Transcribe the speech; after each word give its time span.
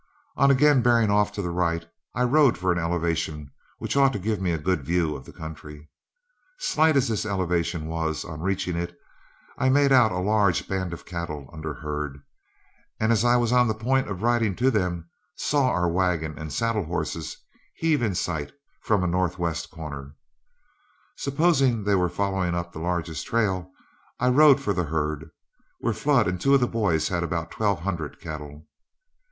On 0.35 0.49
again 0.49 0.81
bearing 0.81 1.11
off 1.11 1.31
to 1.33 1.43
the 1.43 1.51
right, 1.51 1.87
I 2.15 2.23
rode 2.23 2.57
for 2.57 2.71
an 2.71 2.79
elevation 2.79 3.51
which 3.77 3.95
ought 3.95 4.11
to 4.13 4.17
give 4.17 4.41
me 4.41 4.51
a 4.51 4.57
good 4.57 4.83
view 4.83 5.15
of 5.15 5.25
the 5.25 5.31
country. 5.31 5.91
Slight 6.57 6.97
as 6.97 7.07
this 7.07 7.23
elevation 7.23 7.85
was, 7.85 8.25
on 8.25 8.41
reaching 8.41 8.75
it, 8.75 8.97
I 9.59 9.69
made 9.69 9.91
out 9.91 10.11
a 10.11 10.17
large 10.17 10.67
band 10.67 10.91
of 10.91 11.05
cattle 11.05 11.47
under 11.53 11.75
herd, 11.75 12.17
and 12.99 13.11
as 13.11 13.23
I 13.23 13.35
was 13.37 13.51
on 13.51 13.67
the 13.67 13.75
point 13.75 14.09
of 14.09 14.23
riding 14.23 14.55
to 14.55 14.71
them, 14.71 15.07
saw 15.35 15.69
our 15.69 15.87
wagon 15.87 16.35
and 16.35 16.51
saddle 16.51 16.85
horses 16.85 17.37
heave 17.75 18.01
in 18.01 18.15
sight 18.15 18.51
from 18.81 19.03
a 19.03 19.07
northwest 19.07 19.69
quarter. 19.69 20.15
Supposing 21.17 21.83
they 21.83 21.93
were 21.93 22.09
following 22.09 22.55
up 22.55 22.71
the 22.71 22.79
largest 22.79 23.27
trail, 23.27 23.69
I 24.19 24.29
rode 24.29 24.59
for 24.59 24.73
the 24.73 24.85
herd, 24.85 25.29
where 25.79 25.93
Flood 25.93 26.27
and 26.27 26.41
two 26.41 26.55
of 26.55 26.59
the 26.61 26.67
boys 26.67 27.09
had 27.09 27.21
about 27.21 27.51
twelve 27.51 27.81
hundred 27.81 28.19
cattle. 28.19 28.65